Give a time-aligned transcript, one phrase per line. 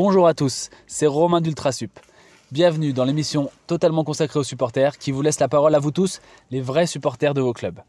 [0.00, 1.90] Bonjour à tous, c'est Romain d'Ultrasup.
[2.52, 6.20] Bienvenue dans l'émission totalement consacrée aux supporters qui vous laisse la parole à vous tous,
[6.52, 7.80] les vrais supporters de vos clubs.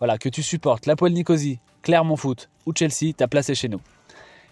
[0.00, 3.68] Voilà, que tu supportes la Poel Nicosie, Clermont Foot ou Chelsea, ta place est chez
[3.68, 3.80] nous.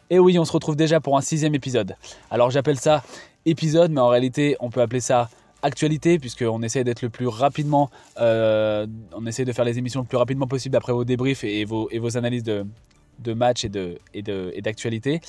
[0.09, 1.97] Et oui, on se retrouve déjà pour un sixième épisode.
[2.31, 3.03] Alors j'appelle ça
[3.45, 5.31] épisode, mais en réalité on peut appeler ça
[5.63, 7.91] actualité, puisqu'on essaie d'être le plus rapidement,
[8.21, 11.65] euh, on essaie de faire les émissions le plus rapidement possible après vos débriefs et,
[11.65, 15.21] vos, analyses de, matchs et d'actualité.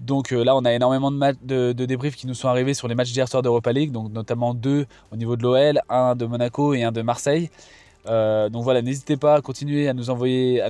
[0.00, 3.12] Donc euh, là, on a énormément de, débriefs qui nous sont arrivés sur les matchs
[3.12, 6.82] d'hier soir d'Europa League, donc notamment deux au niveau de l'OL, un de Monaco et
[6.82, 7.50] un de Marseille.
[8.06, 10.60] Euh, donc voilà, n'hésitez pas à continuer à nous envoyer,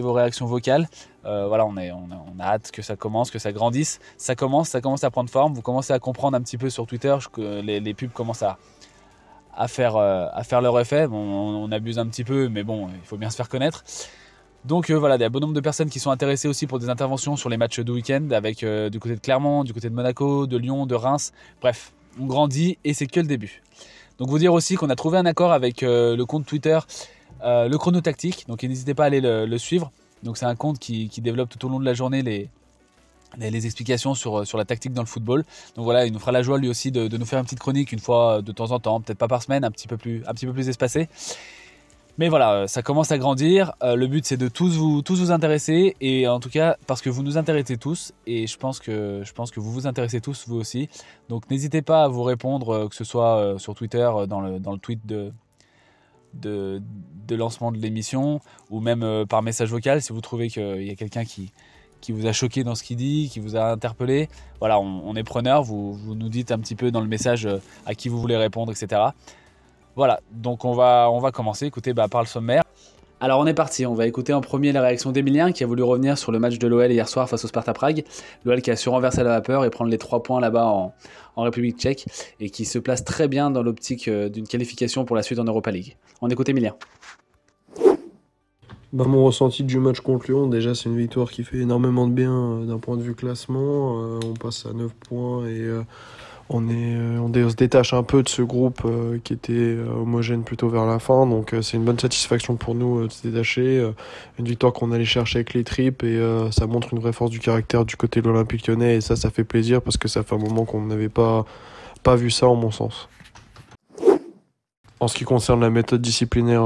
[0.00, 0.88] vos réactions vocales.
[1.24, 4.00] Euh, voilà, on, a, hâte que ça commence, que ça grandisse.
[4.16, 5.52] Ça commence, ça commence à prendre forme.
[5.54, 9.98] Vous commencez à comprendre un petit peu sur Twitter que les, pubs commencent à, faire,
[10.60, 11.06] leur effet.
[11.06, 13.84] On, abuse un petit peu, mais bon, il faut bien se faire connaître.
[14.66, 16.80] Donc euh, voilà, il y a bon nombre de personnes qui sont intéressées aussi pour
[16.80, 19.88] des interventions sur les matchs de week-end avec euh, du côté de Clermont, du côté
[19.88, 21.32] de Monaco, de Lyon, de Reims.
[21.60, 23.62] Bref, on grandit et c'est que le début.
[24.18, 26.78] Donc vous dire aussi qu'on a trouvé un accord avec euh, le compte Twitter,
[27.44, 28.46] le chrono tactique.
[28.48, 29.92] Donc n'hésitez pas à aller le, suivre.
[30.24, 34.44] Donc c'est un compte qui, développe tout au long de la journée les, explications sur,
[34.46, 35.44] sur la tactique dans le football.
[35.76, 37.92] Donc voilà, il nous fera la joie lui aussi de, nous faire une petite chronique
[37.92, 40.32] une fois de temps en temps, peut-être pas par semaine, un petit peu plus, un
[40.32, 41.08] petit peu plus espacé.
[42.18, 43.72] Mais voilà, euh, ça commence à grandir.
[43.82, 45.96] Euh, le but, c'est de tous vous, intéresser.
[46.00, 48.12] Et en tout cas, parce que vous nous intéressez tous.
[48.26, 49.22] Et je pense que,
[49.56, 50.88] vous vous intéressez tous, vous aussi.
[51.28, 55.04] Donc n'hésitez pas à vous répondre, euh, que ce soit sur Twitter, dans le, tweet
[55.04, 55.32] de,
[57.30, 61.24] lancement de l'émission, ou même par message vocal, si vous trouvez qu'il y a quelqu'un
[61.24, 61.52] qui,
[62.00, 64.30] qui vous a choqué dans ce qu'il dit, qui vous a interpellé.
[64.60, 65.62] Voilà, on, on est preneur.
[65.62, 67.46] Vous, vous nous dites un petit peu dans le message
[67.84, 69.10] à qui vous voulez répondre, etc.
[69.96, 71.64] Voilà, donc on va, on va commencer.
[71.66, 72.62] Écoutez, bah, par le sommaire.
[73.18, 75.82] Alors on est parti, on va écouter en premier la réaction d'Emilien qui a voulu
[75.82, 78.04] revenir sur le match de l'OL hier soir face au Sparta Prague.
[78.44, 80.92] L'OL qui a su renverser la vapeur et prendre les trois points là-bas en,
[81.42, 82.04] République tchèque
[82.40, 85.44] et qui se place très bien dans l'optique euh, d'une qualification pour la suite en
[85.44, 85.96] Europa League.
[86.20, 86.74] On écoute Emilien.
[88.92, 92.12] Bah, mon ressenti du match contre Lyon, déjà c'est une victoire qui fait énormément de
[92.12, 94.02] bien euh, d'un point de vue classement.
[94.02, 95.70] Euh, on passe à 9 points et
[96.54, 100.68] euh, on, se détache un peu de ce groupe euh, qui était euh, homogène plutôt
[100.68, 101.26] vers la fin.
[101.26, 103.84] Donc c'est une bonne satisfaction pour nous de se détacher.
[104.38, 106.20] une victoire qu'on allait chercher avec les tripes et
[106.50, 108.96] ça montre une vraie force du caractère du côté de l'Olympique lyonnais.
[108.96, 111.44] Et ça, ça fait plaisir parce que ça fait un moment qu'on n'avait pas,
[112.02, 113.08] pas vu ça en mon sens.
[114.98, 116.64] En ce qui concerne la méthode disciplinaire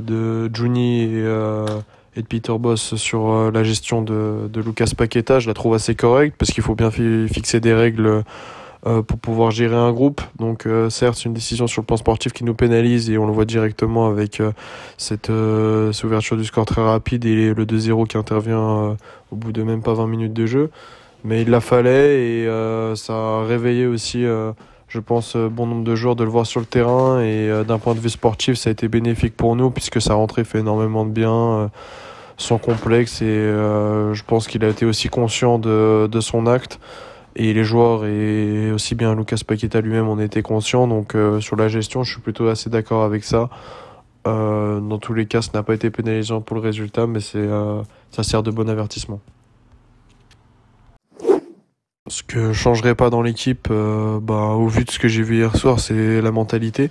[0.00, 5.74] de Juni et, de Peter Boss sur la gestion de, Lucas Paqueta, je la trouve
[5.74, 8.22] assez correcte parce qu'il faut bien fixer des règles
[8.84, 10.20] pour pouvoir gérer un groupe.
[10.38, 13.26] Donc euh, certes, c'est une décision sur le plan sportif qui nous pénalise et on
[13.26, 14.50] le voit directement avec euh,
[14.98, 15.30] cette,
[16.04, 18.96] ouverture du score très rapide et le 2-0 qui intervient
[19.30, 20.70] au bout de même pas 20 minutes de jeu.
[21.22, 22.46] Mais il la fallait et
[22.96, 24.24] ça a réveillé aussi
[24.88, 27.20] je pense, bon nombre de joueurs de le voir sur le terrain.
[27.20, 30.42] Et d'un point de vue sportif, ça a été bénéfique pour nous puisque sa rentrée
[30.42, 31.70] fait énormément de bien,
[32.36, 33.22] sans complexe.
[33.22, 36.80] Et je pense qu'il a été aussi conscient de, de son acte.
[37.34, 40.86] Et les joueurs et aussi bien Lucas Paqueta lui-même en étaient conscients.
[40.86, 43.48] Donc euh, sur la gestion, je suis plutôt assez d'accord avec ça.
[44.26, 47.82] Euh, dans tous les cas, ce n'a pas été pénalisant pour le résultat, mais euh,
[48.10, 49.20] ça sert de bon avertissement.
[52.08, 55.36] Ce que je changerais pas dans l'équipe, bah, au vu de ce que j'ai vu
[55.36, 56.90] hier soir, c'est la mentalité.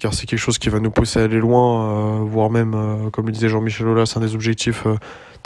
[0.00, 3.32] Car c'est quelque chose qui va nous pousser à aller loin, voire même, comme le
[3.32, 4.86] disait Jean-Michel Aulas, un des objectifs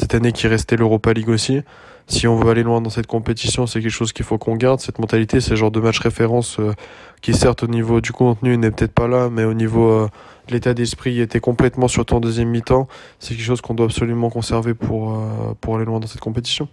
[0.00, 1.60] cette année qui restait l'Europa League aussi
[2.08, 4.80] si on veut aller loin dans cette compétition, c'est quelque chose qu'il faut qu'on garde.
[4.80, 6.72] Cette mentalité, c'est le genre de match référence euh,
[7.20, 10.08] qui, certes, au niveau du contenu, n'est peut-être pas là, mais au niveau euh,
[10.48, 12.88] de l'état d'esprit, était complètement sur ton deuxième mi-temps.
[13.18, 16.68] C'est quelque chose qu'on doit absolument conserver pour, euh, pour aller loin dans cette compétition.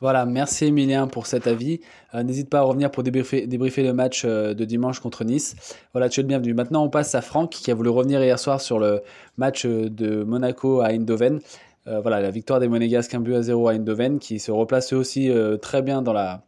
[0.00, 1.82] Voilà, merci Emilien pour cet avis.
[2.14, 5.76] N'hésite pas à revenir pour débriefer, débriefer le match de dimanche contre Nice.
[5.92, 6.54] Voilà, tu es le bienvenu.
[6.54, 9.02] Maintenant, on passe à Franck qui a voulu revenir hier soir sur le
[9.36, 11.40] match de Monaco à Eindhoven.
[11.90, 14.92] Euh, voilà, la victoire des Monégasques, un but à 0 à Eindhoven, qui se replace
[14.92, 16.44] aussi euh, très bien dans la,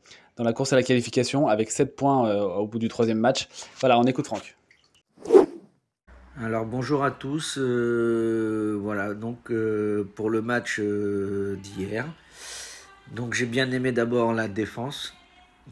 [0.52, 3.48] course à la qualification, avec 7 points euh, au bout du troisième match.
[3.80, 4.56] Voilà, on écoute Franck.
[6.40, 7.58] Alors bonjour à tous.
[7.58, 9.52] voilà, donc
[10.14, 12.06] pour le match d'hier.
[13.14, 15.12] Donc j'ai bien aimé d'abord la défense,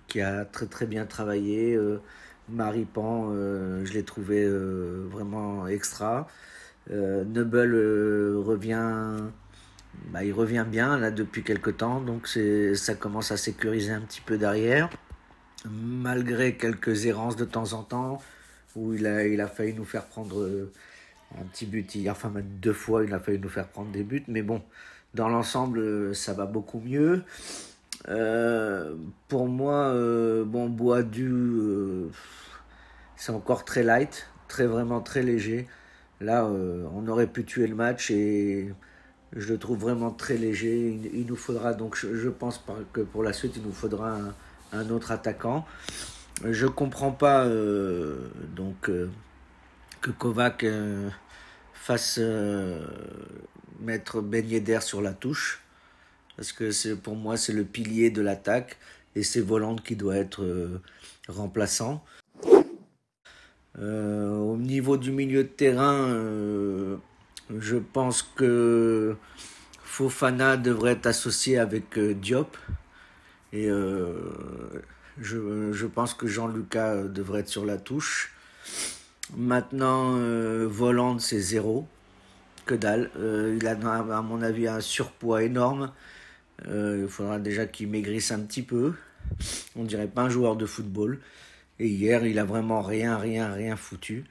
[0.09, 1.79] qui a très très bien travaillé.
[2.49, 6.27] Marie Pan, je l'ai trouvé vraiment extra.
[6.91, 9.31] Nubble revient
[10.09, 12.27] bah, il revient bien là depuis quelques temps, donc
[12.75, 14.91] ça commence à sécuriser un petit peu derrière,
[15.71, 18.23] malgré quelques errances de temps en temps,
[18.77, 20.73] où il a, il failli nous faire prendre euh,
[21.39, 24.03] un petit but hier, enfin même deux fois il a failli nous faire prendre des
[24.03, 24.63] buts, mais bon,
[25.15, 27.23] dans l'ensemble ça va beaucoup mieux.
[28.09, 28.95] Euh,
[29.29, 29.93] pour moi,
[30.45, 32.09] bon, Boadu,
[33.17, 35.69] c'est encore très light, très vraiment très léger.
[36.21, 38.73] Là, on aurait pu tuer le match et
[39.35, 41.01] je le trouve vraiment très léger.
[41.13, 42.63] Il, nous faudra donc, je, pense
[42.93, 44.17] que pour la suite, il nous faudra
[44.73, 45.67] un, autre attaquant.
[46.45, 47.47] Je comprends pas
[48.57, 48.91] donc
[50.01, 50.65] que Kovac
[51.75, 52.19] fasse
[53.81, 55.63] mettre Ben d'air sur la touche.
[56.37, 58.79] Parce que c'est pour moi, c'est le pilier de l'attaque.
[59.17, 60.81] Et c'est Volant qui doit être euh,
[61.29, 62.05] remplaçant.
[63.79, 66.97] Euh, au niveau du milieu de terrain, euh,
[67.59, 69.17] je pense que
[69.83, 72.57] Fofana devrait être associé avec Diop.
[73.53, 73.69] Et
[75.19, 78.33] je, je, pense que Jean-Lucas devrait être sur la touche.
[79.37, 80.17] Maintenant,
[80.69, 81.89] Volant, c'est zéro
[82.67, 83.11] que dalle.
[83.17, 85.93] Euh, il a, à mon avis, un surpoids énorme.
[86.69, 88.95] Euh, il faudra déjà qu'il maigrisse un petit peu.
[89.77, 91.19] On dirait pas un joueur de football.
[91.79, 94.25] Et hier, il a vraiment rien, rien, rien foutu.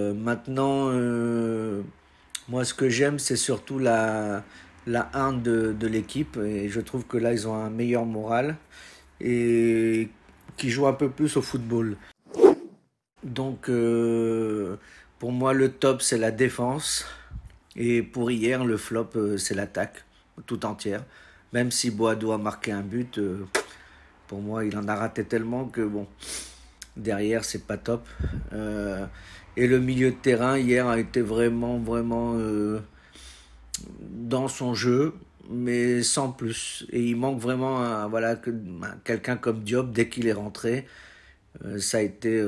[0.00, 0.90] Euh, maintenant,
[2.48, 4.42] moi, ce que j'aime, c'est surtout la,
[4.86, 6.36] la 1 de, l'équipe.
[6.36, 8.56] Et je trouve que là, ils ont un meilleur moral.
[9.20, 10.08] Et
[10.56, 11.96] qui jouent un peu plus au football.
[13.22, 13.68] Donc,
[15.18, 17.04] pour moi, le top, c'est la défense.
[17.74, 20.04] Et pour hier, le flop, euh, c'est l'attaque
[20.46, 21.04] tout entière.
[21.52, 23.46] Même si Boado a marqué un but, euh,
[24.26, 26.06] pour moi, il en a raté tellement que bon,
[26.96, 28.06] derrière, c'est pas top.
[28.52, 29.06] Euh,
[29.62, 32.36] et le milieu de terrain, hier, a été vraiment, vraiment
[34.00, 35.14] dans son jeu,
[35.50, 36.86] mais sans plus.
[36.90, 38.50] Et il manque vraiment voilà, que,
[39.04, 40.86] quelqu'un comme Diop, dès qu'il est rentré,
[41.78, 42.40] ça a été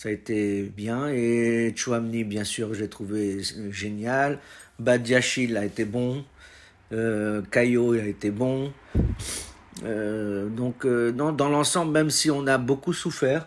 [0.00, 1.08] ça a été bien.
[1.08, 4.38] Et Chouamni, bien sûr, j'ai trouvé génial.
[4.78, 6.24] Badiachil a été bon.
[6.92, 8.72] Euh, Caillot a été bon.
[9.84, 13.46] Euh, donc, euh, dans l'ensemble, même si on a beaucoup souffert,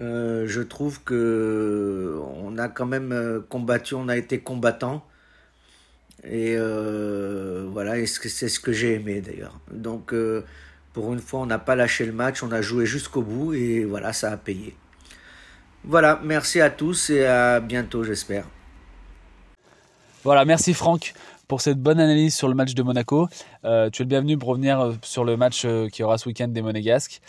[0.00, 5.04] euh, je trouve que on a quand même combattu, on a été combattant.
[6.24, 9.60] Et voilà, c'est ce que j'ai aimé d'ailleurs.
[9.70, 10.14] Donc,
[10.92, 13.84] pour une fois, on n'a pas lâché le match, on a joué jusqu'au bout et
[13.84, 14.76] voilà, ça a payé.
[15.84, 18.44] Voilà, merci à tous et à bientôt, j'espère.
[20.24, 21.14] Voilà, merci Franck
[21.48, 23.28] pour cette bonne analyse sur le match de Monaco.
[23.64, 26.28] Euh, tu es le bienvenu pour revenir euh, sur le match euh, qui aura ce
[26.28, 27.22] week-end des Monégasques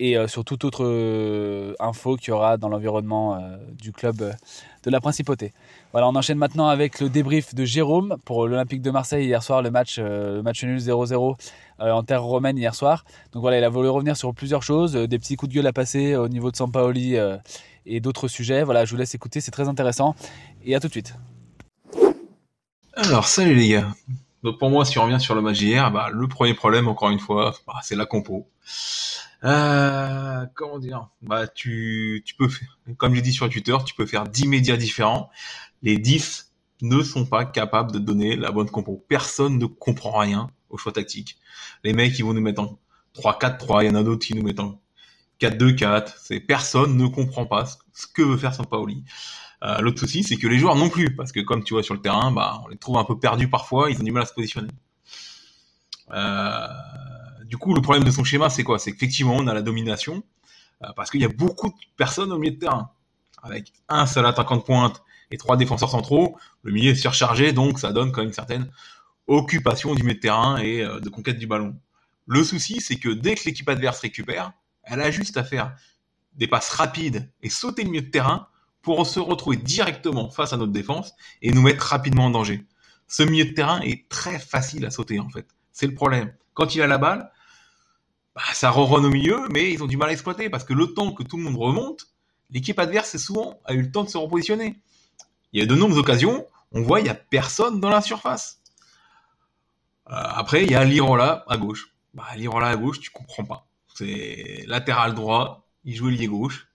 [0.00, 3.40] et sur toute autre info qu'il y aura dans l'environnement
[3.80, 5.52] du club de la Principauté.
[5.92, 9.62] Voilà, on enchaîne maintenant avec le débrief de Jérôme pour l'Olympique de Marseille hier soir,
[9.62, 11.36] le match, match nul 0-0
[11.80, 13.04] en terre romaine hier soir.
[13.32, 15.72] Donc voilà, il a voulu revenir sur plusieurs choses, des petits coups de gueule à
[15.72, 17.16] passer au niveau de Sampaoli
[17.86, 18.62] et d'autres sujets.
[18.62, 20.14] Voilà, je vous laisse écouter, c'est très intéressant.
[20.64, 21.14] Et à tout de suite.
[22.94, 23.88] Alors, salut les gars.
[24.42, 27.10] Donc pour moi, si on revient sur le match d'hier, bah, le premier problème, encore
[27.10, 28.46] une fois, bah, c'est la compo.
[29.44, 31.08] Euh, comment dire?
[31.22, 34.76] Bah, tu, tu peux faire, comme j'ai dit sur Twitter, tu peux faire 10 médias
[34.76, 35.30] différents.
[35.82, 36.52] Les 10
[36.82, 39.04] ne sont pas capables de donner la bonne compo.
[39.08, 41.38] Personne ne comprend rien au choix tactique.
[41.84, 42.78] Les mecs, ils vont nous mettre en
[43.16, 44.80] 3-4-3, il y en a d'autres qui nous mettent en
[45.40, 49.04] 4-2-4, c'est personne ne comprend pas ce que veut faire Sampaoli.
[49.64, 51.94] Euh, L'autre souci, c'est que les joueurs non plus, parce que comme tu vois sur
[51.94, 54.26] le terrain, bah, on les trouve un peu perdus parfois, ils ont du mal à
[54.26, 54.68] se positionner.
[56.10, 56.66] Euh,
[57.48, 58.78] du coup, le problème de son schéma, c'est quoi?
[58.78, 60.22] C'est qu'effectivement, on a la domination,
[60.84, 62.92] euh, parce qu'il y a beaucoup de personnes au milieu de terrain.
[63.42, 67.78] Avec un seul attaquant de pointe et trois défenseurs centraux, le milieu est surchargé, donc
[67.78, 68.70] ça donne quand même une certaine
[69.26, 71.74] occupation du milieu de terrain et euh, de conquête du ballon.
[72.26, 74.52] Le souci, c'est que dès que l'équipe adverse récupère,
[74.82, 75.74] elle a juste à faire
[76.34, 78.48] des passes rapides et sauter le milieu de terrain
[78.82, 82.66] pour se retrouver directement face à notre défense et nous mettre rapidement en danger.
[83.06, 85.46] Ce milieu de terrain est très facile à sauter en fait.
[85.72, 86.32] C'est le problème.
[86.52, 87.30] Quand il a la balle,
[88.38, 90.94] bah, ça ronronne au milieu, mais ils ont du mal à exploiter parce que le
[90.94, 92.06] temps que tout le monde remonte,
[92.50, 94.80] l'équipe adverse souvent a eu le temps de se repositionner.
[95.52, 98.60] Il y a de nombreuses occasions, on voit il y a personne dans la surface.
[100.08, 101.92] Euh, après, il y a Lirola à gauche.
[102.14, 103.66] Bah, Lirola à gauche, tu comprends pas.
[103.96, 106.68] C'est latéral droit, il joue lié gauche.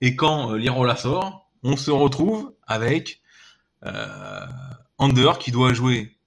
[0.00, 3.22] Et quand euh, Lirola sort, on se retrouve avec
[3.84, 4.46] euh,
[4.98, 6.18] Under qui doit jouer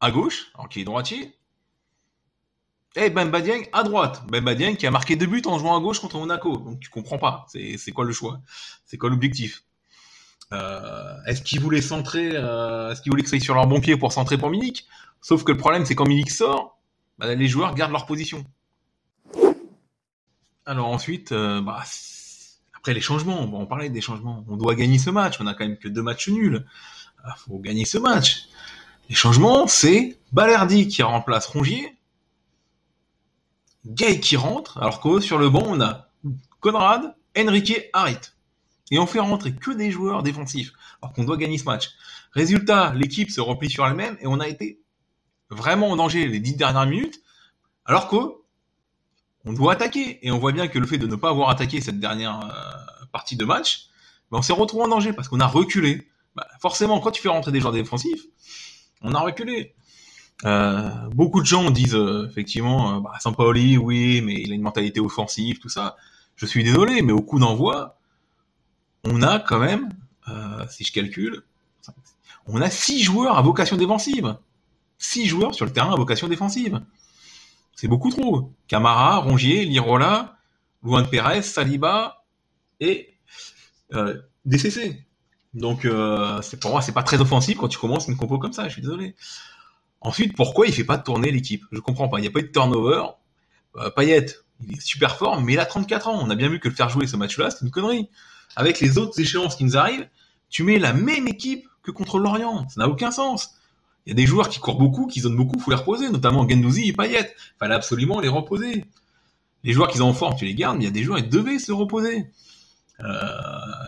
[0.00, 1.37] à gauche, alors qu'il est droitier.
[3.00, 4.22] Et Ben Badieng à droite.
[4.28, 6.56] Ben Badieng qui a marqué deux buts en jouant à gauche contre Monaco.
[6.56, 7.46] Donc tu comprends pas.
[7.48, 8.40] C'est quoi le choix?
[8.84, 9.62] C'est quoi l'objectif?
[10.52, 14.12] Euh, Est-ce qu'il voulait centrer Est-ce qu'il voulait que ça sur leur bon pied pour
[14.12, 14.88] centrer pour Milik?
[15.20, 16.78] Sauf que le problème, c'est quand Milik sort,
[17.18, 18.44] bah, les joueurs gardent leur position.
[20.66, 21.82] Alors ensuite, euh, bah,
[22.76, 24.44] après les changements, on va parler des changements.
[24.48, 25.40] On doit gagner ce match.
[25.40, 26.64] On a quand même que deux matchs nuls.
[26.64, 28.48] Il ah, faut gagner ce match.
[29.08, 31.96] Les changements, c'est Balerdi qui remplace Rongier,
[33.88, 36.08] Gay qui rentre, alors que sur le banc, on a
[36.60, 38.18] Conrad, Enrique, Harit.
[38.90, 41.90] Et on fait rentrer que des joueurs défensifs, alors qu'on doit gagner ce match.
[42.32, 44.80] Résultat, l'équipe se replie sur elle-même et on a été
[45.50, 47.20] vraiment en danger les dix dernières minutes,
[47.84, 48.16] alors que
[49.44, 50.18] on doit attaquer.
[50.26, 53.04] Et on voit bien que le fait de ne pas avoir attaqué cette dernière euh,
[53.12, 53.88] partie de match,
[54.30, 56.06] ben on s'est retrouvé en danger parce qu'on a reculé.
[56.36, 58.22] Ben, forcément, quand tu fais rentrer des joueurs défensifs,
[59.00, 59.74] on a reculé.
[60.44, 64.62] Euh, beaucoup de gens disent euh, effectivement, euh, bah, Sampaoli, oui, mais il a une
[64.62, 65.96] mentalité offensive, tout ça.
[66.36, 67.98] Je suis désolé, mais au coup d'envoi,
[69.04, 69.88] on a quand même,
[70.68, 71.42] si je calcule,
[72.46, 74.36] on a six joueurs à vocation défensive.
[74.98, 76.80] Six joueurs sur le terrain à vocation défensive.
[77.74, 78.52] C'est beaucoup trop.
[78.68, 80.36] Camara, Rongier, Lirola,
[80.84, 82.24] Luan Perez, Saliba
[82.78, 83.14] et
[84.44, 85.04] DCC.
[85.54, 85.88] Donc
[86.60, 88.68] pour moi c'est pas très offensif quand tu commences une compo comme ça.
[88.68, 89.16] Je suis désolé.
[90.00, 91.64] Ensuite, pourquoi il fait pas tourner l'équipe?
[91.72, 92.18] Je comprends pas.
[92.18, 93.02] Il n'y a pas eu de turnover.
[93.76, 96.18] Euh, il est super fort, mais il a 34 ans.
[96.20, 98.08] On a bien vu que le faire jouer ce match-là, c'est une connerie.
[98.56, 100.08] Avec les autres échéances qui nous arrivent,
[100.50, 102.68] tu mets la même équipe que contre l'Orient.
[102.68, 103.54] Ça n'a aucun sens.
[104.06, 106.48] Il y a des joueurs qui courent beaucoup, qui zonent beaucoup, faut les reposer, notamment
[106.48, 107.34] Gendouzi et Payet.
[107.58, 108.84] Fallait absolument les reposer.
[109.64, 111.18] Les joueurs qui sont en forme, tu les gardes, mais il y a des joueurs
[111.18, 112.30] qui devaient se reposer.
[113.00, 113.06] Euh,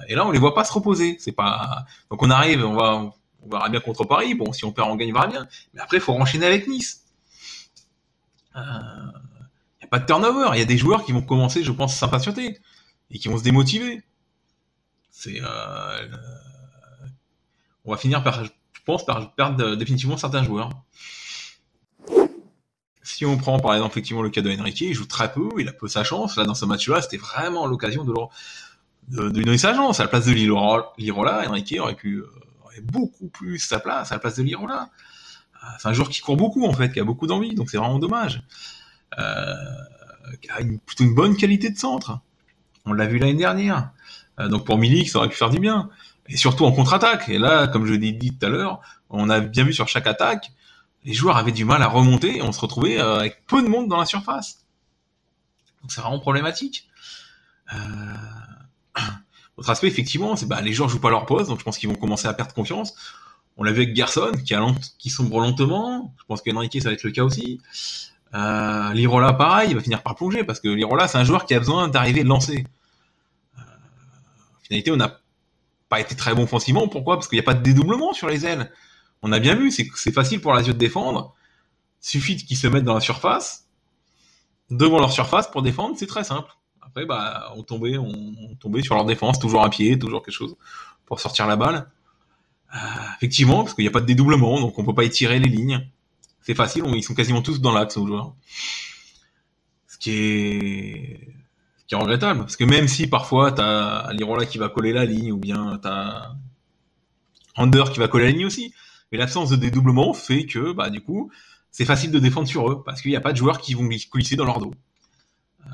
[0.09, 1.17] et là, on les voit pas se reposer.
[1.19, 1.87] C'est pas.
[2.11, 4.35] Donc on arrive, on va, on verra bien contre Paris.
[4.35, 5.49] Bon, si on perd, on gagne, on verra bien.
[5.75, 7.05] Mais après, il faut enchaîner avec Nice.
[8.55, 8.63] Il euh,
[9.81, 10.51] n'y a pas de turnover.
[10.55, 12.59] Il y a des joueurs qui vont commencer, je pense, à s'impatienter
[13.11, 14.03] et qui vont se démotiver.
[15.11, 15.41] C'est.
[15.43, 16.09] Euh,
[17.85, 18.51] on va finir par, je
[18.85, 20.71] pense, par perdre définitivement certains joueurs.
[23.03, 25.69] Si on prend par exemple effectivement le cas de Henrique, il joue très peu, il
[25.69, 26.37] a peu sa chance.
[26.37, 28.13] Là, dans ce match-là, c'était vraiment l'occasion de,
[29.33, 30.01] lui donner sa chance.
[30.01, 32.27] À la place de Lirola, Henrique aurait pu euh,
[32.83, 34.91] beaucoup plus sa place à la place de Lirola.
[35.62, 37.79] Euh, C'est un joueur qui court beaucoup en fait, qui a beaucoup d'envie, donc c'est
[37.79, 38.43] vraiment dommage.
[39.19, 39.55] Euh,
[40.49, 42.21] a une, plutôt une bonne qualité de centre.
[42.87, 43.91] On l'a vu l'année dernière.
[44.39, 45.91] Euh, donc pour Milik, ça aurait pu faire du bien.
[46.29, 47.29] Et surtout en contre-attaque.
[47.29, 50.07] Et là, comme je l'ai dit tout à l'heure, on a bien vu sur chaque
[50.07, 50.53] attaque,
[51.05, 53.69] les joueurs avaient du mal à remonter et on se retrouvait euh, avec peu de
[53.69, 54.65] monde dans la surface.
[55.83, 56.89] Donc c'est vraiment problématique.
[59.61, 61.90] Autre aspect, effectivement, c'est bah, les joueurs jouent pas leur poste, donc je pense qu'ils
[61.90, 62.95] vont commencer à perdre confiance.
[63.59, 64.67] On l'a vu avec Gerson, qui, a
[64.99, 66.14] qui sombre lentement.
[66.19, 67.61] Je pense qu'Enrique, ça va être le cas aussi.
[68.33, 71.52] Euh, Lirola, pareil, il va finir par plonger, parce que Lirola, c'est un joueur qui
[71.52, 72.64] a besoin d'arriver de lancer.
[73.59, 75.21] Euh, en finalité, on n'a
[75.90, 76.88] pas été très bon offensivement.
[76.88, 77.17] Pourquoi?
[77.17, 78.73] Parce qu'il n'y a pas de dédoublement sur les ailes.
[79.21, 81.35] On a bien vu, c'est facile pour Lazio de défendre.
[82.00, 83.67] Suffit qu'ils se mettent dans la surface,
[84.71, 86.50] devant leur surface pour défendre, c'est très simple.
[86.91, 87.93] Après, bah, on tombait,
[88.83, 90.57] sur leur défense, toujours à pied, toujours quelque chose
[91.07, 91.89] pour sortir la balle.
[92.75, 92.79] Euh,
[93.17, 95.89] effectivement, parce qu'il n'y a pas de dédoublement, donc on peut pas étirer les lignes.
[96.43, 98.35] C'est facile, ils sont quasiment tous dans l'axe, nos joueurs.
[99.87, 101.37] Ce qui est,
[101.93, 105.79] regrettable, parce que même si parfois t'as Lirola qui va coller la ligne, ou bien
[105.83, 106.35] t'as
[107.57, 108.73] Under qui va coller la ligne aussi,
[109.11, 111.31] mais l'absence de dédoublement fait que, bah, du coup,
[111.71, 113.85] c'est facile de défendre sur eux, parce qu'il n'y a pas de joueurs qui vont
[113.85, 114.73] glisser dans leur dos.
[115.67, 115.71] Euh,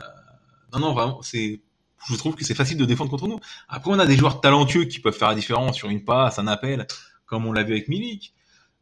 [0.72, 1.60] non, non, vraiment, c'est,
[2.08, 3.40] je trouve que c'est facile de défendre contre nous.
[3.68, 6.46] Après, on a des joueurs talentueux qui peuvent faire la différence sur une passe, un
[6.46, 6.86] appel,
[7.24, 8.34] comme on l'a vu avec Milik,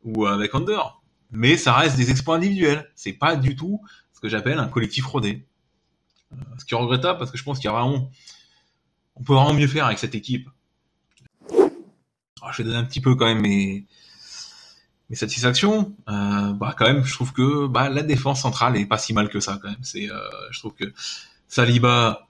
[0.03, 1.01] ou avec Under.
[1.31, 2.91] Mais ça reste des exploits individuels.
[2.95, 3.81] C'est pas du tout
[4.13, 5.47] ce que j'appelle un collectif rodé.
[6.33, 8.11] Euh, ce qui est regrettable, parce que je pense qu'il y a vraiment,
[9.17, 10.49] on peut vraiment mieux faire avec cette équipe.
[11.51, 13.87] Alors, je vais donner un petit peu quand même mes,
[15.11, 15.95] mes satisfactions.
[16.09, 19.29] Euh, bah quand même, je trouve que bah, la défense centrale est pas si mal
[19.29, 19.83] que ça quand même.
[19.83, 20.19] C'est, euh,
[20.51, 20.93] je trouve que
[21.49, 22.29] Saliba,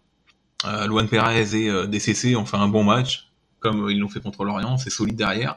[0.64, 3.30] euh, Luan Perez et euh, DCC ont fait un bon match,
[3.61, 4.76] comme ils l'ont fait contre l'Orient.
[4.78, 5.56] C'est solide derrière.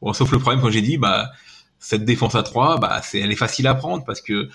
[0.00, 1.30] Bon, sauf le problème, comme j'ai dit, bah
[1.78, 4.48] cette défense à 3, bah elle est facile à prendre parce que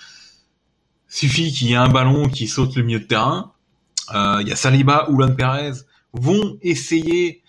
[1.08, 3.52] suffit qu'il y ait un ballon qui saute le milieu de terrain.
[4.14, 5.72] Euh, Il y a Saliba ou Luan Perez
[6.12, 7.42] vont essayer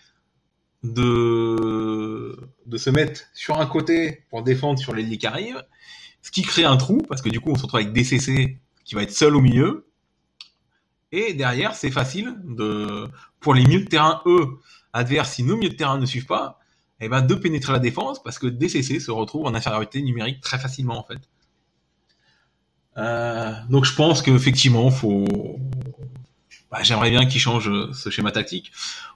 [0.83, 5.63] de, de se mettre sur un côté pour défendre sur l'ailier qui arrive,
[6.21, 8.95] ce qui crée un trou, parce que du coup on se retrouve avec DCC qui
[8.95, 9.84] va être seul au milieu,
[11.15, 12.35] et derrière c'est facile
[13.39, 14.59] pour les milieux de terrain, eux,
[14.93, 16.59] adverses, si nos milieux de terrain ne suivent pas,
[16.99, 20.59] eh ben, de pénétrer la défense, parce que DCC se retrouve en infériorité numérique très
[20.59, 21.19] facilement en fait.
[22.97, 25.59] Euh, donc je pense qu'effectivement, faut,
[26.71, 28.71] bah, j'aimerais bien qu'ils changent ce schéma tactique.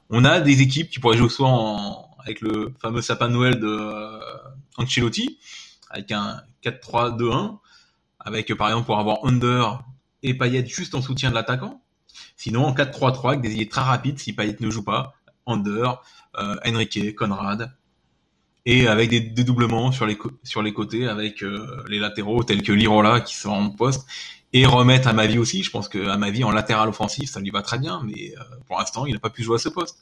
[0.09, 3.67] On a des équipes qui pourraient jouer soit avec le fameux sapin de Noël de
[3.67, 4.19] euh,
[4.77, 5.39] Ancelotti,
[5.89, 7.57] avec un 4-3-2-1,
[8.19, 9.81] avec par exemple pour avoir Under
[10.23, 11.81] et Payet juste en soutien de l'attaquant.
[12.35, 16.01] Sinon en 4-3-3 avec des idées très rapides si Payet ne joue pas, Under,
[16.37, 17.71] euh, Enrique, Conrad
[18.65, 20.15] et avec des dédoublements sur les,
[20.73, 24.05] côtés, avec euh, les latéraux tels que Lirola qui sont en poste,
[24.53, 25.63] et remettre à ma vie aussi.
[25.63, 28.33] Je pense que à ma vie en latéral offensif, ça lui va très bien, mais
[28.37, 29.97] euh, pour l'instant, il n'a pas pu jouer à ce poste.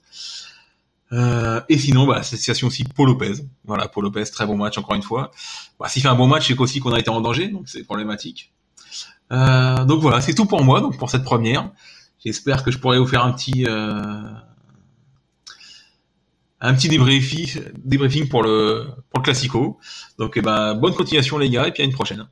[1.70, 3.36] Et sinon, bah, situation aussi, Paul Lopez.
[3.64, 5.32] Voilà, Paul Lopez, très bon match encore une fois.
[5.80, 7.84] Bah, S'il fait un bon match, c'est aussi qu'on a été en danger, donc c'est
[7.84, 8.52] problématique.
[9.30, 11.72] Donc voilà, c'est tout pour moi, pour cette première.
[12.24, 14.22] J'espère que je pourrai vous faire un petit euh,
[16.60, 19.78] un petit débriefing, débriefing pour le pour le classico.
[20.18, 22.28] Donc eh ben bonne continuation les gars et puis à une prochaine.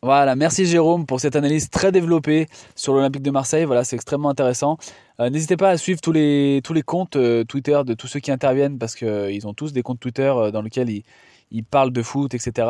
[0.00, 3.64] Voilà, merci Jérôme pour cette analyse très développée sur l'Olympique de Marseille.
[3.64, 4.78] Voilà, c'est extrêmement intéressant.
[5.18, 8.20] Euh, n'hésitez pas à suivre tous les, tous les comptes euh, Twitter de tous ceux
[8.20, 11.02] qui interviennent parce qu'ils ont tous des comptes Twitter dans lesquels ils,
[11.50, 12.68] ils, parlent de foot, etc.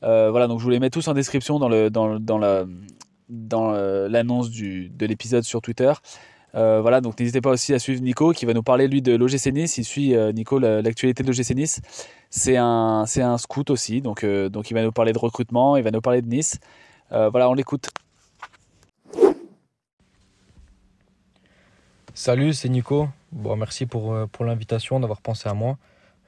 [0.00, 2.64] voilà, donc je vous les mets tous en description dans, le, dans, dans la
[3.30, 3.72] dans
[4.08, 5.92] l'annonce de l'épisode sur Twitter.
[6.52, 9.52] voilà, donc n'hésitez pas aussi à suivre Nico qui va nous parler lui de l'OGC
[9.52, 9.78] Nice.
[9.78, 11.80] Il suit Nico l'actualité de l'OGC Nice.
[12.30, 15.90] C'est un, un scout aussi, donc, donc il va nous parler de recrutement, il va
[15.90, 16.58] nous parler de Nice.
[17.10, 17.90] voilà, on l'écoute.
[22.22, 23.08] Salut, c'est Nico.
[23.32, 25.78] Bon, merci pour, euh, pour l'invitation, d'avoir pensé à moi.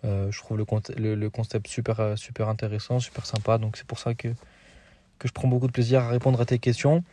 [0.04, 3.58] Euh, je trouve le, le, concept super, euh, super intéressant, super sympa.
[3.58, 4.28] Donc c'est pour ça que,
[5.22, 7.04] que je prends beaucoup de plaisir à répondre à tes questions.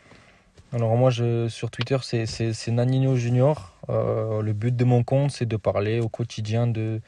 [0.74, 3.78] Alors moi, je, sur Twitter, c'est Nanino Junior.
[3.88, 7.01] le but de mon compte, c'est de parler au quotidien de,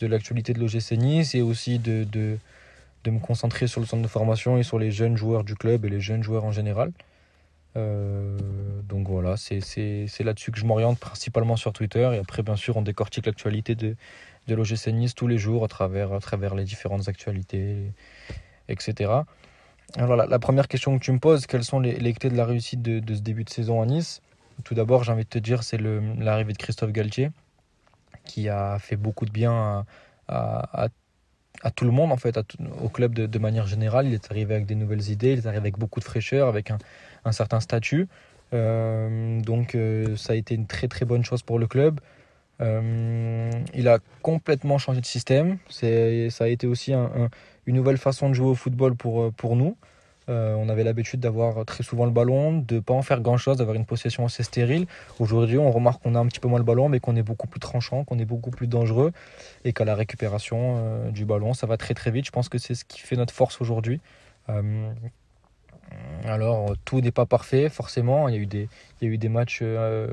[0.00, 2.38] de l'actualité de l'OGC Nice et aussi de, de,
[3.04, 5.84] de, me concentrer sur le centre de formation et sur les jeunes joueurs du club
[5.84, 6.92] et les jeunes joueurs en général.
[7.76, 8.36] Euh,
[8.88, 9.60] donc voilà, c'est
[10.20, 12.10] là-dessus que je m'oriente principalement sur Twitter.
[12.14, 13.94] Et après, bien sûr, on décortique l'actualité de,
[14.48, 17.92] de l'OGC Nice tous les jours à travers, à travers les différentes actualités,
[18.68, 19.12] etc.
[19.96, 22.82] Alors la, première question que tu me poses, quelles sont les, clés de la réussite
[22.82, 24.20] de, ce début de saison à Nice?
[24.64, 27.30] Tout d'abord, j'ai envie de te dire, c'est l'arrivée de Christophe Galtier,
[28.24, 29.86] qui a fait beaucoup de bien
[30.28, 30.88] à,
[31.74, 32.38] tout le monde, en fait,
[32.82, 34.06] au club de, manière générale.
[34.06, 36.70] Il est arrivé avec des nouvelles idées, il est arrivé avec beaucoup de fraîcheur, avec
[36.70, 36.78] un,
[37.24, 38.08] un certain statut.
[38.54, 42.00] Euh, donc euh, ça a été une très très bonne chose pour le club.
[42.60, 45.58] Euh, il a complètement changé de système.
[45.68, 45.86] Ça
[46.44, 49.76] a été aussi une nouvelle façon de jouer au football pour, pour nous.
[50.28, 53.76] on avait l'habitude d'avoir très souvent le ballon, de ne pas en faire grand-chose, d'avoir
[53.76, 54.86] une possession assez stérile.
[55.18, 57.46] Aujourd'hui, on remarque qu'on a un petit peu moins le ballon, mais qu'on est beaucoup
[57.46, 59.12] plus tranchant, qu'on est beaucoup plus dangereux
[59.64, 62.26] et qu'à la récupération du ballon, ça va très très vite.
[62.26, 64.00] Je pense que c'est ce qui fait notre force aujourd'hui.
[66.24, 68.28] Alors, tout n'est pas parfait, forcément.
[68.28, 68.68] Il y a eu des,
[69.00, 70.08] il y a eu des matchs euh,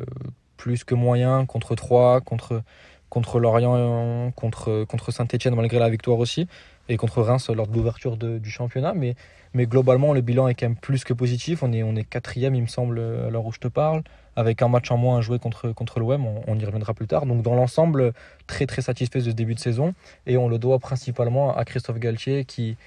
[0.57, 2.61] plus que moyens contre Troyes, contre,
[3.09, 6.47] contre Lorient, contre, contre Saint-Etienne, malgré la victoire aussi,
[6.89, 8.93] et contre Reims lors de l'ouverture du championnat.
[8.93, 9.15] Mais,
[9.53, 11.63] mais globalement, le bilan est quand même plus que positif.
[11.63, 14.03] On est, on est quatrième, il me semble, à l'heure où je te parle,
[14.35, 16.25] avec un match en moins à jouer contre, contre l'OM.
[16.25, 17.25] On, on, y reviendra plus tard.
[17.25, 18.13] Donc, dans l'ensemble,
[18.47, 19.93] très, très satisfait de ce début de saison.
[20.27, 22.77] Et on le doit principalement à Christophe Galtier qui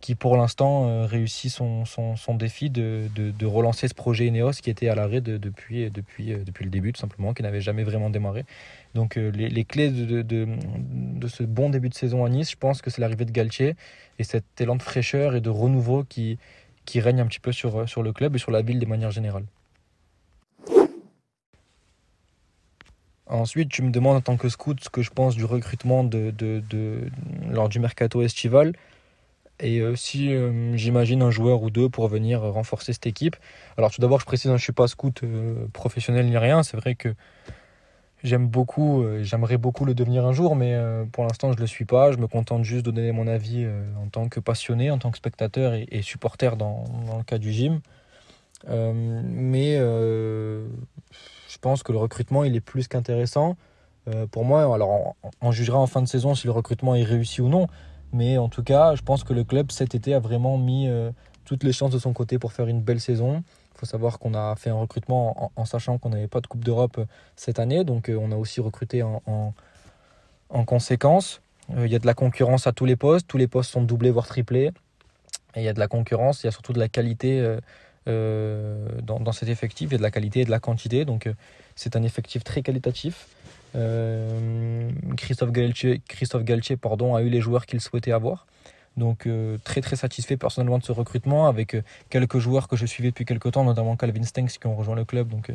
[0.00, 4.70] qui pour l'instant euh, réussit son, son, défi de, de, relancer ce projet Eneos qui
[4.70, 8.08] était à l'arrêt depuis, depuis, euh, depuis le début tout simplement, qui n'avait jamais vraiment
[8.08, 8.44] démarré.
[8.94, 10.48] Donc euh, les, les, clés de,
[11.28, 13.76] ce bon début de saison à Nice, je pense que c'est l'arrivée de Galtier
[14.18, 16.38] et cet élan de fraîcheur et de renouveau qui,
[16.86, 19.10] qui règne un petit peu sur, sur le club et sur la ville de manière
[19.10, 19.44] générale.
[23.26, 26.32] Ensuite, tu me demandes en tant que scout ce que je pense du recrutement de,
[26.36, 26.62] de
[27.48, 28.72] lors du mercato estival.
[29.60, 33.36] Et euh, si euh, j'imagine un joueur ou deux pour venir renforcer cette équipe.
[33.76, 36.62] Alors tout d'abord, je précise, hein, je ne suis pas scout euh, professionnel ni rien.
[36.62, 37.14] C'est vrai que
[38.24, 40.78] j'aime beaucoup, j'aimerais beaucoup le devenir un jour, mais
[41.10, 42.12] pour l'instant, je ne le suis pas.
[42.12, 43.66] Je me contente juste de donner mon avis
[43.98, 46.84] en tant que passionné, en tant que spectateur et, supporter dans,
[47.16, 47.80] le cas du gym.
[48.68, 53.56] mais je pense que le recrutement, il est plus qu'intéressant.
[54.30, 57.48] pour moi, alors on jugera en fin de saison si le recrutement est réussi ou
[57.48, 57.68] non.
[58.12, 61.10] Mais en tout cas, je pense que le club cet été a vraiment mis euh,
[61.44, 63.42] toutes les chances de son côté pour faire une belle saison.
[63.74, 66.64] Il faut savoir qu'on a fait un recrutement en, sachant qu'on n'avait pas de Coupe
[66.64, 67.04] d'Europe euh,
[67.36, 67.84] cette année.
[67.84, 69.22] Donc euh, on a aussi recruté en,
[70.48, 71.40] en, conséquence.
[71.76, 73.28] Il y a de la concurrence à tous les postes.
[73.28, 74.72] Tous les postes sont doublés, voire triplés.
[75.54, 77.58] Et il y a de la concurrence, il y a surtout de la qualité
[78.06, 79.90] dans, dans, cet effectif.
[79.90, 81.04] Il y a de la qualité et de la quantité.
[81.04, 81.28] Donc
[81.76, 83.28] c'est un effectif très qualitatif.
[83.74, 88.46] Euh, Christophe Galtier, Christophe Galtier pardon, a eu les joueurs qu'il souhaitait avoir.
[88.96, 92.86] Donc euh, très très satisfait personnellement de ce recrutement avec euh, quelques joueurs que je
[92.86, 95.28] suivais depuis quelques temps, notamment Calvin Stenks qui ont rejoint le club.
[95.28, 95.52] Donc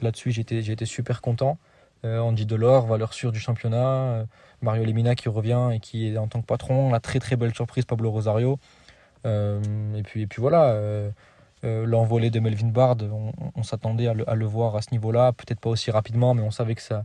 [0.00, 1.58] là-dessus j'étais, j'étais super content.
[2.04, 4.26] Andy Delors, valeur sûre du championnat.
[4.62, 6.92] Mario Lemina qui revient et qui est en tant que patron.
[6.92, 8.60] La très très belle surprise Pablo Rosario.
[9.24, 11.10] et, puis, et puis voilà
[11.66, 12.96] l'envolée de Melvin Bard,
[13.54, 16.74] on, s'attendait à, le, voir à ce niveau-là, peut-être pas aussi rapidement, mais on savait
[16.74, 17.04] que ça,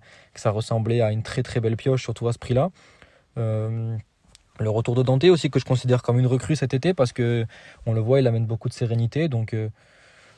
[0.51, 2.69] ressemblait à une très très belle pioche, surtout à ce prix-là.
[3.37, 3.97] Euh,
[4.59, 7.45] Le retour de Dante aussi que je considère comme une recrue cet été parce que
[7.85, 9.27] on le voit, il amène beaucoup de sérénité.
[9.27, 9.69] Donc, euh,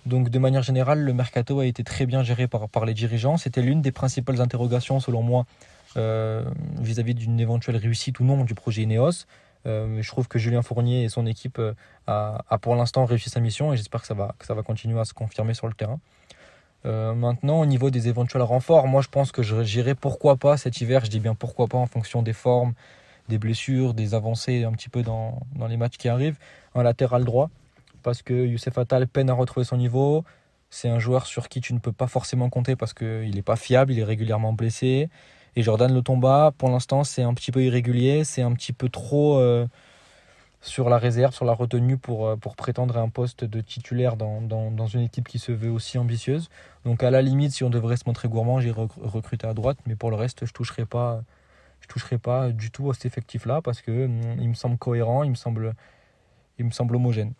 [0.05, 3.38] donc de manière générale, le mercato a été très bien géré par, les dirigeants.
[3.38, 5.45] C'était l'une des principales interrogations selon moi
[5.97, 6.43] euh,
[6.79, 9.25] vis-à-vis d'une éventuelle réussite ou non du projet Ineos.
[9.65, 11.62] Euh, je trouve que Julien Fournier et son équipe
[12.08, 14.63] a, a, pour l'instant réussi sa mission et j'espère que ça va que ça va
[14.63, 15.99] continuer à se confirmer sur le terrain.
[16.84, 21.06] maintenant, au niveau des éventuels renforts, moi je pense que j'irai pourquoi pas cet hiver.
[21.06, 22.73] Je dis bien pourquoi pas en fonction des formes,
[23.30, 26.38] des blessures, des avancées un petit peu dans, dans les matchs qui arrivent.
[26.76, 27.49] Un latéral droit,
[28.04, 30.23] parce que Youssef Attal peine à retrouver son niveau.
[30.69, 33.56] C'est un joueur sur qui tu ne peux pas forcément compter parce qu'il n'est pas
[33.56, 35.10] fiable, il est régulièrement blessé.
[35.55, 38.89] Et Jordan Le Tomba, pour l'instant, c'est un petit peu irrégulier, c'est un petit peu
[38.89, 39.67] trop euh,
[40.61, 44.15] sur la réserve, sur la retenue pour, euh, pour prétendre à un poste de titulaire
[44.15, 46.49] dans, dans, une équipe qui se veut aussi ambitieuse.
[46.85, 49.95] Donc à la limite, si on devrait se montrer gourmand, j'irai recruter à droite, mais
[49.95, 51.21] pour le reste, je ne toucherai pas
[51.81, 55.23] je toucherai pas du tout à cet effectif-là parce que hum, il me semble cohérent,
[55.23, 55.75] il me semble,
[56.57, 57.33] il me semble homogène.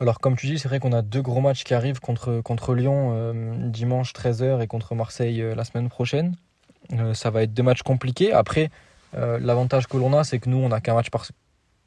[0.00, 2.74] Alors comme tu dis, c'est vrai qu'on a deux gros matchs qui arrivent contre, contre
[2.74, 6.36] Lyon euh, dimanche 13h et contre Marseille euh, la semaine prochaine.
[6.92, 8.32] Euh, ça va être deux matchs compliqués.
[8.32, 8.70] Après,
[9.12, 11.24] l'avantage que l'on a, c'est que nous, on a qu'un match par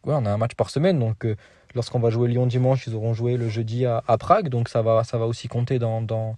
[0.06, 0.98] ouais, on a un match par semaine.
[0.98, 1.28] Donc
[1.76, 4.48] lorsqu'on va jouer Lyon dimanche, ils auront joué le jeudi à, à, Prague.
[4.48, 6.38] Donc ça va, ça va aussi compter dans, dans,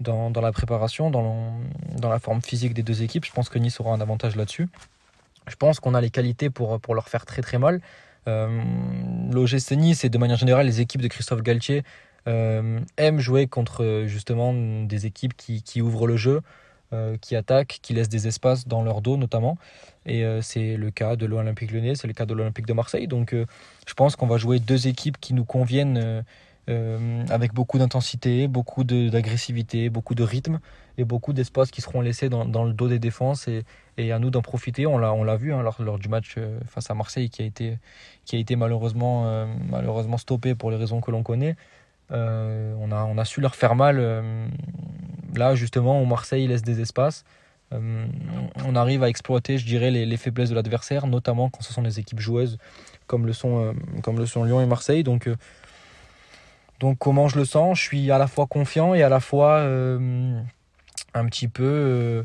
[0.00, 1.52] dans, dans la préparation, dans,
[1.98, 3.26] dans, la forme physique des deux équipes.
[3.26, 4.70] Je pense que Nice aura un avantage là-dessus.
[5.46, 7.82] Je pense qu'on a les qualités pour, pour leur faire très très mal.
[8.28, 8.62] Euh,
[9.32, 11.82] L'OGC Nice et de manière générale les équipes de Christophe Galtier
[12.26, 16.40] euh, aiment jouer contre justement des équipes qui, ouvrent le jeu,
[16.92, 19.58] euh, qui attaquent, qui laissent des espaces dans leur dos notamment.
[20.06, 23.08] Et c'est le cas de l'Olympique Lyonnais, c'est le cas de l'Olympique de Marseille.
[23.08, 26.22] Donc je pense qu'on va jouer deux équipes qui nous conviennent
[26.68, 30.60] avec beaucoup d'intensité, beaucoup d'agressivité, beaucoup de rythme
[30.98, 34.42] et beaucoup d'espace qui seront laissés dans, le dos des défenses et, à nous d'en
[34.42, 34.86] profiter.
[34.86, 37.78] On l'a vu hein, lors, lors, du match euh, face à Marseille qui a été,
[38.24, 41.56] qui a été malheureusement, euh, malheureusement stoppé pour les raisons que l'on connaît.
[42.12, 44.00] Euh, on, a, on a su leur faire mal
[45.34, 47.24] là justement où Marseille laisse des espaces.
[47.72, 51.82] On arrive à exploiter, je dirais, les, les faiblesses de l'adversaire, notamment quand ce sont
[51.82, 52.56] des équipes joueuses
[53.08, 55.02] comme le sont, comme le sont Lyon et Marseille.
[55.02, 55.28] Donc
[56.78, 57.78] donc comment je le sens?
[57.78, 59.66] Je suis à la fois confiant et à la fois
[61.14, 62.24] un petit peu euh,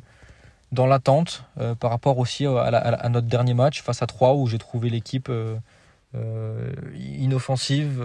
[0.72, 4.36] dans l'attente euh, par rapport aussi à, la, à, notre dernier match face à 3
[4.36, 5.56] où j'ai trouvé l'équipe euh,
[6.16, 8.04] euh, inoffensive,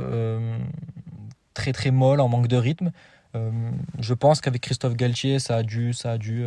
[1.54, 2.90] très très molle, en manque de rythme.
[3.34, 6.46] je pense qu'avec Christophe Galtier, ça a dû, ça a dû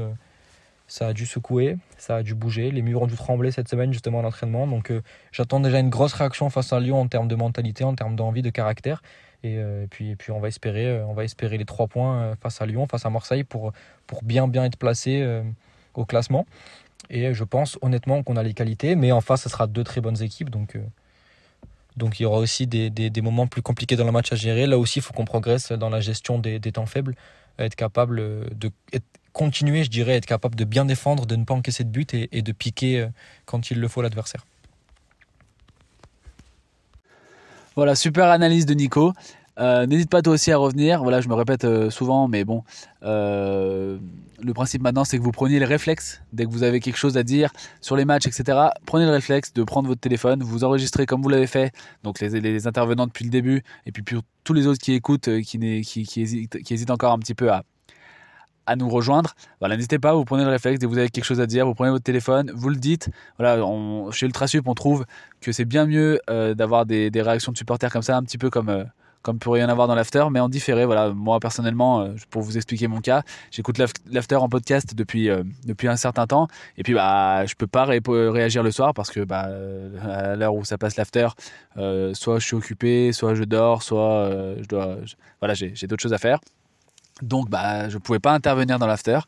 [0.88, 2.72] ça a dû secouer, ça a dû bouger.
[2.72, 4.68] Les murs ont dû trembler cette semaine justement à l'entraînement.
[4.68, 7.94] Donc euh, j'attends déjà une grosse réaction face à Lyon en termes de mentalité, en
[7.94, 9.02] termes d'envie, de caractère.
[9.44, 11.88] Et, euh, et, puis, et puis on va espérer, euh, on va espérer les trois
[11.88, 13.72] points face à Lyon, face à Marseille pour,
[14.24, 15.44] bien bien être placé euh,
[15.94, 16.46] au classement.
[17.10, 20.02] Et je pense honnêtement qu'on a les qualités, mais en face ce sera deux très
[20.02, 20.50] bonnes équipes.
[20.50, 20.76] Donc
[22.20, 24.66] il y aura aussi des, moments plus compliqués dans le match à gérer.
[24.66, 27.16] Là aussi, il faut qu'on progresse dans la gestion des, temps faibles,
[27.60, 28.20] être capable
[28.58, 28.72] de
[29.38, 32.42] continuer, je dirais, être capable de bien défendre, de ne pas encaisser de but et,
[32.42, 33.08] de piquer euh,
[33.46, 34.44] quand il le faut l'adversaire.
[37.78, 39.14] Voilà, super analyse de Nico.
[39.60, 41.04] Euh, N'hésite pas toi aussi à revenir.
[41.04, 42.64] Voilà, je me répète euh, souvent, mais bon,
[43.04, 44.00] euh,
[44.42, 47.18] le principe maintenant, c'est que vous preniez le réflexe dès que vous avez quelque chose
[47.18, 48.70] à dire sur les matchs, etc.
[48.88, 52.66] Prenez le réflexe de prendre votre téléphone, vous enregistrez comme vous l'avez fait, donc les,
[52.66, 55.60] intervenants depuis le début, et puis pour tous les autres qui écoutent, qui
[56.72, 57.62] hésitent encore un petit peu à,
[58.68, 59.34] à nous rejoindre.
[59.60, 61.66] Voilà, n'hésitez pas, vous prenez le réflexe, dès que vous avez quelque chose à dire,
[61.66, 63.10] vous prenez votre téléphone, vous le dites.
[63.40, 63.58] Voilà,
[64.12, 65.06] chez Ultrasup, on trouve
[65.42, 68.50] que c'est bien mieux euh, d'avoir des, réactions de supporters comme ça, un petit peu
[68.50, 68.84] comme, euh,
[69.22, 70.86] comme pourrait y en avoir dans l'after, mais en différé.
[70.86, 73.78] Voilà, moi personnellement, euh, pour vous expliquer mon cas, j'écoute
[74.12, 75.30] l'after en podcast depuis,
[75.66, 79.10] depuis un certain temps, et puis bah, je peux pas ré réagir le soir parce
[79.10, 79.50] que bah,
[80.04, 81.30] à l'heure où ça passe l'after,
[81.76, 84.30] soit je suis occupé, soit je dors, soit
[84.62, 84.98] je dois,
[85.40, 86.40] voilà, j'ai d'autres choses à faire.
[87.22, 89.20] Donc, bah, je ne pouvais pas intervenir dans l'after.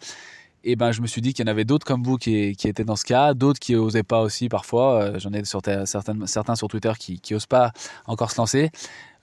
[0.64, 2.84] Et ben, je me suis dit qu'il y en avait d'autres comme vous qui, étaient
[2.84, 5.04] dans ce cas, d'autres qui n'osaient pas aussi parfois.
[5.04, 7.72] Euh, J'en ai certains, certains sur Twitter qui n'osent pas
[8.06, 8.70] encore se lancer.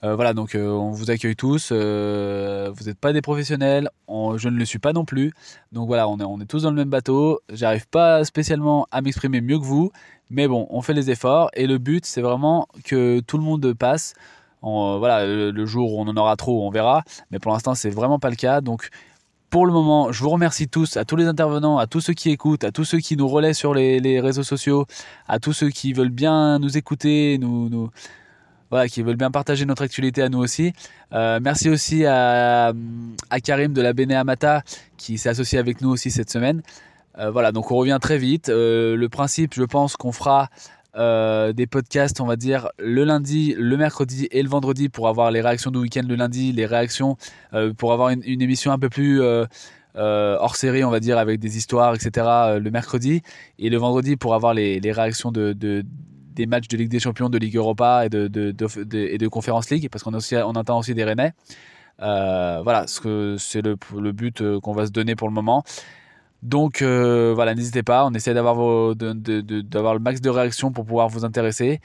[0.03, 1.71] Euh, voilà, donc euh, on vous accueille tous.
[1.71, 5.31] Vous n'êtes pas des professionnels, on, je ne le suis pas non plus.
[5.71, 7.39] Donc voilà, on est, on est tous dans le même bateau.
[7.51, 9.91] J'arrive pas spécialement à m'exprimer mieux que vous,
[10.31, 11.51] mais bon, on fait les efforts.
[11.53, 14.15] Et le but, c'est vraiment que tout le monde passe.
[14.61, 17.03] En, voilà, le, jour où on en aura trop, on verra.
[17.31, 18.61] Mais pour l'instant, c'est vraiment pas le cas.
[18.61, 18.89] Donc,
[19.49, 22.29] pour le moment, je vous remercie tous, à tous les intervenants, à tous ceux qui
[22.29, 24.85] écoutent, à tous ceux qui nous relaient sur les, les réseaux sociaux,
[25.27, 27.89] à tous ceux qui veulent bien nous écouter, nous,
[28.69, 30.73] voilà, qui veulent bien partager notre actualité à nous aussi.
[31.13, 32.73] Euh, merci aussi à,
[33.29, 34.63] à, Karim de la Bene Amata
[34.97, 36.61] qui s'est associé avec nous aussi cette semaine.
[37.17, 38.49] voilà, donc on revient très vite.
[38.49, 40.49] le principe, je pense qu'on fera
[40.95, 45.41] des podcasts, on va dire, le lundi, le mercredi et le vendredi pour avoir les
[45.41, 47.17] réactions du week-end le lundi, les réactions
[47.77, 49.21] pour avoir une, émission un peu plus
[49.95, 52.25] hors série, on va dire, avec des histoires, etc.
[52.59, 53.21] le mercredi
[53.59, 57.37] et le vendredi pour avoir les, réactions de, des matchs de Ligue des Champions, de
[57.37, 58.29] Ligue Europa et de,
[58.93, 61.33] et de Conference League parce qu'on on entend aussi des Rennais.
[62.01, 65.63] Euh, voilà, c'est le, but euh, qu'on va se donner pour le moment.
[66.43, 68.63] Donc euh, voilà, n'hésitez pas, on essaie d'avoir
[68.95, 71.79] le max de réactions pour pouvoir vous intéresser.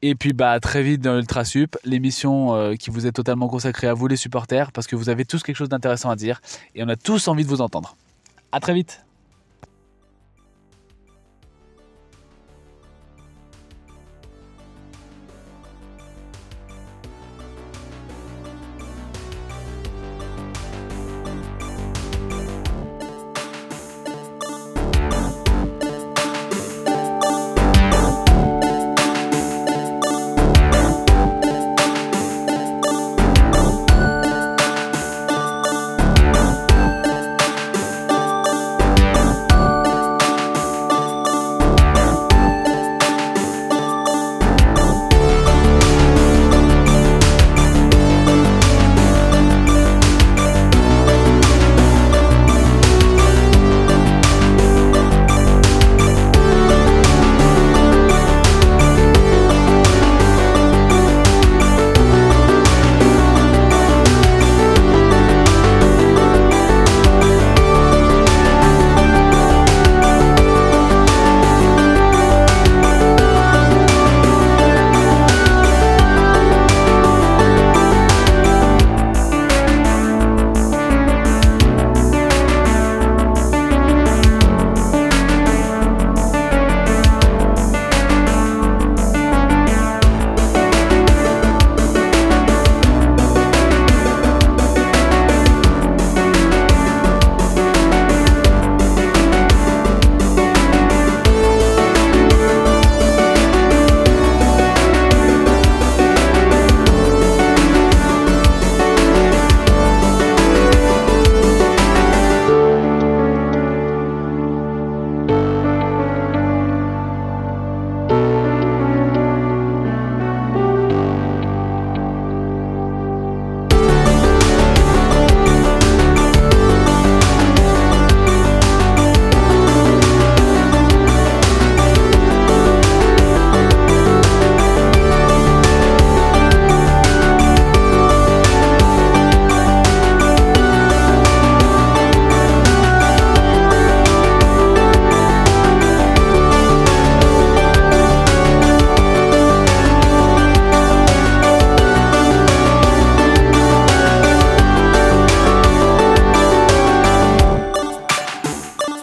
[0.00, 3.94] Et puis bah très vite dans l'Ultra Sup, l'émission qui vous est totalement consacrée à
[3.94, 6.40] vous les supporters parce que vous avez tous quelque chose d'intéressant à dire
[6.76, 7.96] et on a tous envie de vous entendre.
[8.52, 9.07] À très vite.